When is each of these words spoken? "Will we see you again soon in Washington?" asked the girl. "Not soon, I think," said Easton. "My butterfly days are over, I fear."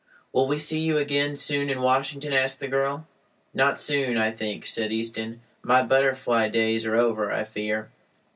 "Will 0.33 0.47
we 0.47 0.57
see 0.57 0.79
you 0.79 0.97
again 0.97 1.35
soon 1.35 1.69
in 1.69 1.79
Washington?" 1.79 2.33
asked 2.33 2.59
the 2.59 2.67
girl. 2.67 3.05
"Not 3.53 3.79
soon, 3.79 4.17
I 4.17 4.31
think," 4.31 4.65
said 4.65 4.91
Easton. 4.91 5.41
"My 5.61 5.83
butterfly 5.83 6.49
days 6.49 6.87
are 6.87 6.95
over, 6.95 7.31
I 7.31 7.43
fear." 7.43 7.91